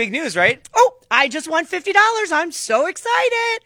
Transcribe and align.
big 0.00 0.12
news, 0.12 0.34
right? 0.34 0.66
Oh, 0.74 0.94
I 1.10 1.28
just 1.28 1.46
won 1.46 1.66
$50. 1.66 1.92
I'm 2.32 2.52
so 2.52 2.86
excited. 2.86 3.58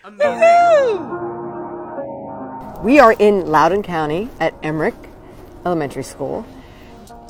We 2.83 2.99
are 2.99 3.13
in 3.13 3.47
Loudoun 3.47 3.85
County 3.85 4.29
at 4.41 4.53
Emerick 4.65 4.97
Elementary 5.65 6.03
School 6.03 6.45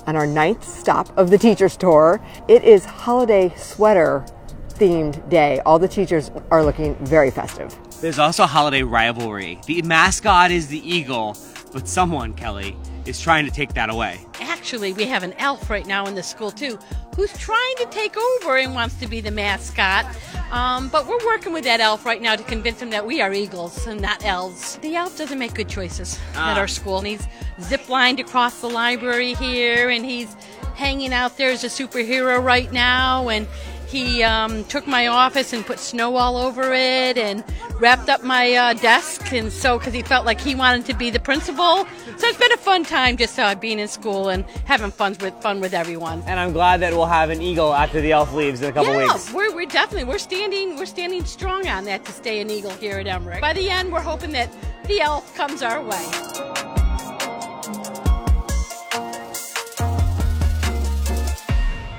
on 0.06 0.17
our 0.17 0.27
ninth 0.27 0.67
stop 0.67 1.14
of 1.19 1.29
the 1.29 1.37
teacher's 1.37 1.77
tour. 1.77 2.19
It 2.48 2.64
is 2.64 2.87
holiday 2.87 3.53
sweater 3.59 4.25
themed 4.69 5.29
day. 5.29 5.61
All 5.67 5.79
the 5.79 5.87
teachers 5.87 6.31
are 6.51 6.65
looking 6.65 6.95
very 7.05 7.31
festive. 7.31 7.77
There's 8.01 8.19
also 8.19 8.45
a 8.45 8.47
holiday 8.47 8.85
rivalry. 8.85 9.61
The 9.67 9.83
mascot 9.83 10.51
is 10.51 10.69
the 10.69 10.81
eagle, 10.81 11.37
but 11.75 11.87
someone, 11.87 12.33
Kelly, 12.33 12.75
is 13.05 13.21
trying 13.21 13.45
to 13.45 13.51
take 13.51 13.75
that 13.75 13.91
away. 13.91 14.27
Actually, 14.65 14.94
we 14.94 15.04
have 15.04 15.22
an 15.22 15.35
elf 15.35 15.69
right 15.69 15.87
now 15.87 16.06
in 16.06 16.15
the 16.15 16.23
school 16.23 16.51
too, 16.51 16.78
who's 17.15 17.37
trying 17.37 17.74
to 17.77 17.84
take 17.91 18.16
over 18.16 18.56
and 18.56 18.74
wants 18.74 18.95
to 18.95 19.06
be 19.06 19.20
the 19.20 19.30
mascot. 19.30 20.06
Um, 20.51 20.88
but 20.88 21.06
we're 21.06 21.23
working 21.27 21.52
with 21.52 21.65
that 21.65 21.80
elf 21.80 22.06
right 22.06 22.23
now 22.23 22.34
to 22.34 22.43
convince 22.43 22.80
him 22.80 22.89
that 22.89 23.06
we 23.06 23.20
are 23.20 23.30
eagles 23.34 23.87
and 23.87 24.01
not 24.01 24.25
elves. 24.25 24.79
The 24.79 24.97
elf 24.97 25.19
doesn't 25.19 25.39
make 25.39 25.53
good 25.53 25.69
choices 25.69 26.19
at 26.34 26.56
our 26.56 26.66
school, 26.66 26.97
and 26.97 27.06
he's 27.06 27.29
ziplined 27.61 28.20
across 28.20 28.62
the 28.62 28.70
library 28.70 29.34
here, 29.34 29.91
and 29.91 30.03
he's 30.03 30.34
hanging 30.77 31.12
out 31.12 31.37
there 31.37 31.51
as 31.51 31.62
a 31.62 31.67
superhero 31.67 32.42
right 32.42 32.73
now, 32.73 33.28
and 33.28 33.47
he 33.95 34.25
um, 34.25 34.65
took 34.65 34.89
my 34.89 35.07
office 35.07 35.53
and 35.53 35.65
put 35.65 35.79
snow 35.79 36.16
all 36.16 36.37
over 36.37 36.73
it 36.73 37.16
and 37.16 37.45
wrapped 37.79 38.09
up 38.09 38.25
my 38.25 38.53
uh, 38.53 38.75
desk 38.75 39.33
and 39.33 39.53
so 39.53 39.79
because 39.79 39.95
he 39.95 40.03
felt 40.03 40.27
like 40.27 40.41
he 40.41 40.53
wanted 40.57 40.84
to 40.84 40.95
be 40.95 41.11
the 41.11 41.20
principal 41.20 41.87
so 42.17 42.27
it's 42.27 42.39
been 42.39 42.51
a 42.51 42.57
fun 42.57 42.83
time 42.83 43.17
just 43.17 43.39
uh, 43.39 43.55
being 43.55 43.79
in 43.79 43.87
school 43.87 44.30
and 44.30 44.45
having 44.65 44.91
fun 44.91 45.15
with 45.20 45.33
fun 45.41 45.61
with 45.61 45.73
everyone 45.73 46.20
And 46.27 46.41
I'm 46.41 46.53
glad 46.53 46.80
that 46.80 46.93
we'll 46.93 47.07
have 47.07 47.30
an 47.30 47.41
eagle 47.41 47.73
after 47.73 48.01
the 48.01 48.11
elf 48.11 48.33
leaves 48.34 48.62
in 48.62 48.69
a 48.69 48.73
couple 48.73 48.93
yeah, 48.93 49.12
weeks. 49.12 49.33
we're, 49.33 49.55
we're 49.55 49.67
definitely 49.67 50.09
we're 50.09 50.19
standing 50.19 50.75
we're 50.75 50.87
standing 50.87 51.25
strong 51.25 51.69
on 51.69 51.84
that 51.84 52.05
to 52.05 52.11
stay 52.11 52.41
an 52.41 52.51
eagle 52.51 52.73
here 52.73 52.98
at 52.98 53.06
Emerick. 53.06 53.41
By 53.41 53.53
the 53.53 53.70
end, 53.70 53.92
we're 53.92 54.00
hoping 54.00 54.33
that 54.33 54.50
the 54.89 55.03
elf 55.03 55.33
comes 55.37 55.62
our 55.62 55.81
way. 55.81 56.05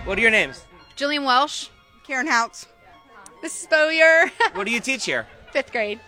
What 0.03 0.17
are 0.17 0.21
your 0.21 0.31
names? 0.31 0.66
Jillian 0.97 1.25
Welsh, 1.25 1.69
Karen 2.05 2.27
Houts, 2.27 2.67
Mrs. 3.43 3.69
Bowyer, 3.69 4.31
What 4.53 4.65
do 4.65 4.71
you 4.71 4.79
teach 4.79 5.05
here? 5.05 5.27
fifth 5.51 5.71
grade. 5.71 5.99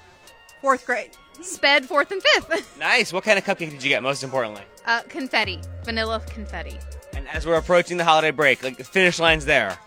fourth 0.61 0.85
grade. 0.85 1.11
Sped, 1.41 1.85
fourth 1.85 2.11
and 2.11 2.21
fifth. 2.21 2.75
Nice. 2.79 3.11
What 3.13 3.23
kind 3.23 3.37
of 3.37 3.45
cupcake 3.45 3.69
did 3.71 3.83
you 3.83 3.89
get, 3.89 4.01
most 4.03 4.23
importantly? 4.23 4.63
Uh, 4.85 5.01
confetti, 5.03 5.59
vanilla 5.83 6.21
confetti. 6.29 6.77
And 7.13 7.27
as 7.29 7.45
we're 7.45 7.55
approaching 7.57 7.97
the 7.97 8.03
holiday 8.03 8.31
break, 8.31 8.63
like 8.63 8.77
the 8.77 8.83
finish 8.83 9.19
line's 9.19 9.45
there. 9.45 9.77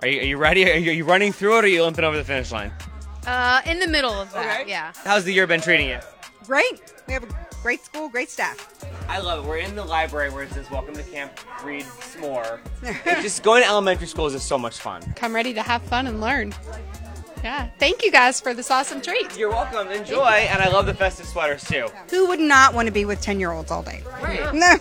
Are 0.00 0.08
you, 0.08 0.20
are 0.20 0.24
you 0.24 0.36
ready? 0.36 0.70
Are 0.70 0.74
you, 0.76 0.90
are 0.90 0.94
you 0.94 1.04
running 1.04 1.32
through 1.32 1.58
it 1.58 1.62
or 1.62 1.64
are 1.64 1.68
you 1.68 1.82
limping 1.84 2.04
over 2.04 2.16
the 2.16 2.24
finish 2.24 2.52
line? 2.52 2.72
Uh, 3.26 3.60
in 3.66 3.78
the 3.80 3.86
middle 3.86 4.12
of 4.12 4.32
that, 4.32 4.60
Okay. 4.62 4.70
yeah. 4.70 4.92
How's 5.04 5.24
the 5.24 5.32
year 5.32 5.46
been 5.46 5.60
treating 5.60 5.88
you? 5.88 5.98
Great. 6.46 6.82
We 7.06 7.14
have 7.14 7.24
a 7.24 7.28
great 7.62 7.82
school, 7.84 8.08
great 8.08 8.28
staff. 8.30 8.58
I 9.08 9.18
love 9.20 9.44
it. 9.44 9.48
We're 9.48 9.58
in 9.58 9.74
the 9.76 9.84
library 9.84 10.30
where 10.30 10.42
it 10.42 10.52
says 10.52 10.70
"Welcome 10.70 10.94
to 10.94 11.02
Camp 11.04 11.32
Read 11.64 11.84
S'more." 11.84 12.60
It's 13.06 13.22
just 13.22 13.42
going 13.42 13.62
to 13.62 13.68
elementary 13.68 14.06
school 14.06 14.26
is 14.26 14.32
just 14.32 14.46
so 14.48 14.58
much 14.58 14.78
fun. 14.78 15.02
come 15.14 15.34
ready 15.34 15.54
to 15.54 15.62
have 15.62 15.82
fun 15.82 16.06
and 16.06 16.20
learn. 16.20 16.54
Yeah. 17.42 17.68
Thank 17.78 18.02
you 18.02 18.10
guys 18.10 18.40
for 18.40 18.54
this 18.54 18.70
awesome 18.70 19.02
treat. 19.02 19.36
You're 19.36 19.50
welcome. 19.50 19.88
Enjoy, 19.92 20.24
and 20.24 20.62
I 20.62 20.70
love 20.70 20.86
the 20.86 20.94
festive 20.94 21.26
sweaters 21.26 21.62
too. 21.64 21.88
Who 22.10 22.26
would 22.28 22.40
not 22.40 22.72
want 22.72 22.86
to 22.86 22.92
be 22.92 23.04
with 23.04 23.20
10 23.20 23.38
year 23.38 23.52
olds 23.52 23.70
all 23.70 23.82
day? 23.82 24.02
No, 24.54 24.76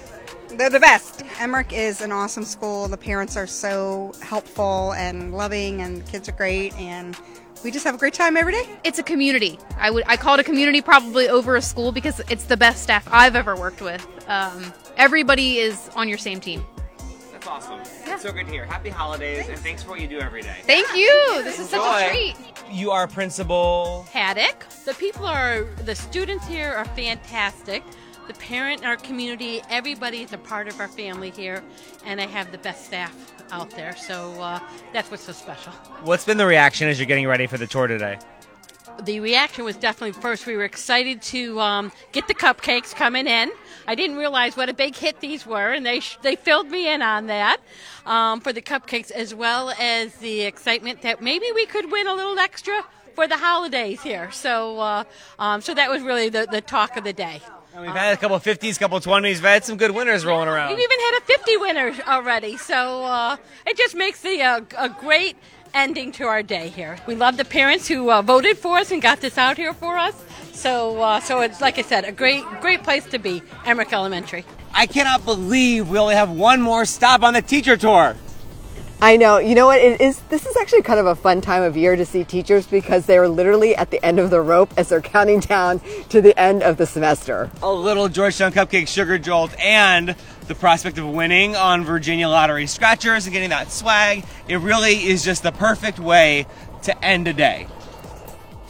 they're 0.49 0.69
the 0.69 0.79
best. 0.79 1.23
Emerick 1.39 1.73
is 1.73 1.99
an 1.99 2.11
awesome 2.11 2.45
school. 2.45 2.87
The 2.87 2.97
parents 2.97 3.35
are 3.35 3.47
so 3.47 4.13
helpful 4.21 4.93
and 4.93 5.33
loving, 5.33 5.81
and 5.81 6.01
the 6.03 6.11
kids 6.11 6.29
are 6.29 6.33
great, 6.33 6.73
and 6.77 7.17
we 7.63 7.71
just 7.71 7.85
have 7.85 7.95
a 7.95 7.97
great 7.97 8.13
time 8.13 8.35
every 8.37 8.53
day. 8.53 8.67
It's 8.83 8.99
a 8.99 9.03
community. 9.03 9.57
I 9.77 9.89
would 9.89 10.03
I 10.07 10.17
call 10.17 10.35
it 10.35 10.39
a 10.39 10.43
community 10.43 10.81
probably 10.81 11.29
over 11.29 11.55
a 11.55 11.61
school 11.61 11.91
because 11.91 12.21
it's 12.29 12.45
the 12.45 12.57
best 12.57 12.83
staff 12.83 13.07
I've 13.11 13.35
ever 13.35 13.55
worked 13.55 13.81
with. 13.81 14.05
Um, 14.27 14.73
everybody 14.97 15.57
is 15.57 15.89
on 15.95 16.09
your 16.09 16.17
same 16.17 16.39
team. 16.39 16.65
That's 17.31 17.47
awesome. 17.47 17.79
It's 18.05 18.21
so 18.21 18.31
good 18.31 18.45
to 18.45 18.51
hear. 18.51 18.65
Happy 18.65 18.89
holidays, 18.89 19.47
and 19.49 19.57
thanks 19.59 19.83
for 19.83 19.91
what 19.91 19.99
you 19.99 20.07
do 20.07 20.19
every 20.19 20.41
day. 20.41 20.57
Thank 20.63 20.87
you. 20.95 21.41
This 21.43 21.59
is 21.59 21.69
such 21.69 21.81
a 21.81 22.09
treat. 22.09 22.35
You 22.71 22.91
are 22.91 23.07
principal. 23.07 24.05
Haddock. 24.11 24.65
The 24.85 24.93
people 24.93 25.25
are, 25.25 25.65
the 25.83 25.95
students 25.95 26.47
here 26.47 26.71
are 26.73 26.85
fantastic. 26.85 27.83
The 28.27 28.33
parent 28.35 28.81
in 28.81 28.87
our 28.87 28.95
community, 28.95 29.61
everybody 29.69 30.21
is 30.21 30.31
a 30.31 30.37
part 30.37 30.69
of 30.69 30.79
our 30.79 30.87
family 30.87 31.29
here, 31.29 31.61
and 32.05 32.21
I 32.21 32.25
have 32.27 32.51
the 32.51 32.57
best 32.57 32.85
staff 32.85 33.13
out 33.51 33.69
there. 33.71 33.95
So 33.97 34.31
uh, 34.41 34.59
that's 34.93 35.11
what's 35.11 35.23
so 35.23 35.33
special. 35.33 35.73
What's 36.03 36.23
been 36.23 36.37
the 36.37 36.45
reaction 36.45 36.87
as 36.87 36.97
you're 36.99 37.05
getting 37.05 37.27
ready 37.27 37.47
for 37.47 37.57
the 37.57 37.67
tour 37.67 37.87
today? 37.87 38.17
The 39.03 39.19
reaction 39.19 39.65
was 39.65 39.75
definitely 39.75 40.13
first. 40.21 40.45
We 40.45 40.55
were 40.55 40.63
excited 40.63 41.21
to 41.23 41.59
um, 41.59 41.91
get 42.11 42.27
the 42.27 42.35
cupcakes 42.35 42.95
coming 42.95 43.27
in. 43.27 43.51
I 43.87 43.95
didn't 43.95 44.17
realize 44.17 44.55
what 44.55 44.69
a 44.69 44.73
big 44.73 44.95
hit 44.95 45.19
these 45.19 45.45
were, 45.45 45.71
and 45.71 45.85
they 45.85 45.99
sh- 45.99 46.17
they 46.21 46.35
filled 46.35 46.69
me 46.69 46.87
in 46.87 47.01
on 47.01 47.27
that 47.27 47.57
um, 48.05 48.39
for 48.39 48.53
the 48.53 48.61
cupcakes, 48.61 49.11
as 49.11 49.33
well 49.33 49.71
as 49.71 50.13
the 50.17 50.41
excitement 50.41 51.01
that 51.01 51.21
maybe 51.21 51.47
we 51.55 51.65
could 51.65 51.91
win 51.91 52.07
a 52.07 52.13
little 52.13 52.37
extra 52.37 52.85
for 53.15 53.27
the 53.27 53.37
holidays 53.37 54.01
here. 54.01 54.31
So 54.31 54.79
uh, 54.79 55.03
um, 55.39 55.61
so 55.61 55.73
that 55.73 55.89
was 55.89 56.01
really 56.03 56.29
the, 56.29 56.47
the 56.49 56.61
talk 56.61 56.95
of 56.95 57.03
the 57.03 57.13
day. 57.13 57.41
And 57.73 57.81
we've 57.81 57.95
had 57.95 58.13
a 58.13 58.17
couple 58.17 58.37
50s, 58.39 58.75
a 58.75 58.79
couple 58.79 58.99
20s. 58.99 59.23
We've 59.23 59.41
had 59.41 59.65
some 59.65 59.77
good 59.77 59.89
winners 59.91 60.23
rolling 60.23 60.47
around. 60.47 60.69
We've 60.69 60.79
even 60.79 60.99
had 60.99 61.17
a 61.17 61.21
50 61.21 61.57
winner 61.57 61.93
already, 62.07 62.55
so 62.55 63.03
uh, 63.03 63.37
it 63.65 63.77
just 63.77 63.95
makes 63.95 64.21
the 64.21 64.41
uh, 64.43 64.61
a 64.77 64.89
great 64.89 65.35
ending 65.73 66.11
to 66.13 66.25
our 66.25 66.43
day 66.43 66.67
here. 66.69 66.97
We 67.07 67.15
love 67.15 67.37
the 67.37 67.45
parents 67.45 67.87
who 67.87 68.11
uh, 68.11 68.21
voted 68.21 68.59
for 68.59 68.77
us 68.77 68.91
and 68.91 69.01
got 69.01 69.21
this 69.21 69.39
out 69.39 69.57
here 69.57 69.73
for 69.73 69.97
us. 69.97 70.13
So, 70.51 71.01
uh, 71.01 71.19
so 71.19 71.41
it's 71.41 71.61
like 71.61 71.79
I 71.79 71.81
said, 71.81 72.05
a 72.05 72.11
great, 72.11 72.43
great 72.61 72.83
place 72.83 73.05
to 73.05 73.17
be, 73.17 73.41
Emerick 73.65 73.91
Elementary. 73.91 74.45
I 74.75 74.85
cannot 74.85 75.25
believe 75.25 75.89
we 75.89 75.97
only 75.97 76.13
have 76.13 76.29
one 76.29 76.61
more 76.61 76.85
stop 76.85 77.23
on 77.23 77.33
the 77.33 77.41
teacher 77.41 77.75
tour. 77.75 78.15
I 79.03 79.17
know. 79.17 79.37
You 79.37 79.53
know 79.53 79.65
what? 79.65 79.81
It 79.81 79.99
is. 79.99 80.21
This 80.29 80.45
is 80.45 80.55
actually 80.55 80.81
kind 80.81 80.97
of 80.97 81.07
a 81.07 81.13
fun 81.13 81.41
time 81.41 81.61
of 81.61 81.75
year 81.75 81.97
to 81.97 82.05
see 82.05 82.23
teachers 82.23 82.65
because 82.65 83.05
they 83.05 83.17
are 83.17 83.27
literally 83.27 83.75
at 83.75 83.91
the 83.91 84.01
end 84.01 84.17
of 84.17 84.29
the 84.29 84.39
rope 84.39 84.73
as 84.77 84.87
they're 84.87 85.01
counting 85.01 85.41
down 85.41 85.81
to 86.07 86.21
the 86.21 86.39
end 86.39 86.63
of 86.63 86.77
the 86.77 86.85
semester. 86.85 87.51
A 87.61 87.69
little 87.69 88.07
Georgetown 88.07 88.53
Cupcake 88.53 88.87
Sugar 88.87 89.19
Jolt 89.19 89.59
and 89.59 90.15
the 90.47 90.55
prospect 90.55 90.97
of 90.99 91.09
winning 91.09 91.53
on 91.53 91.83
Virginia 91.83 92.29
Lottery 92.29 92.65
Scratchers 92.65 93.25
and 93.25 93.33
getting 93.33 93.49
that 93.49 93.73
swag. 93.73 94.23
It 94.47 94.59
really 94.59 95.03
is 95.03 95.21
just 95.21 95.43
the 95.43 95.51
perfect 95.51 95.99
way 95.99 96.47
to 96.83 97.03
end 97.03 97.27
a 97.27 97.33
day. 97.33 97.67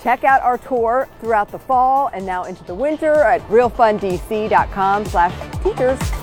Check 0.02 0.24
out 0.24 0.42
our 0.42 0.58
tour 0.58 1.08
throughout 1.20 1.52
the 1.52 1.60
fall 1.60 2.10
and 2.12 2.26
now 2.26 2.46
into 2.46 2.64
the 2.64 2.74
winter 2.74 3.14
at 3.14 3.42
realfundc.com 3.50 5.06
slash 5.06 5.64
teachers. 5.64 6.23